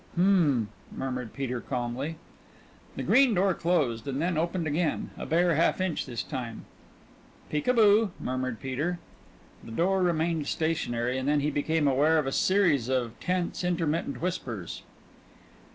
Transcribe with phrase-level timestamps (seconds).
[0.15, 2.15] "Hm," murmured Peter calmly.
[2.95, 6.65] The green door closed and then opened again a bare half inch this time.
[7.51, 8.97] "Peek a boo," murmured Peter.
[9.63, 14.23] The door remained stationary and then he became aware of a series of tense intermittent
[14.23, 14.81] whispers.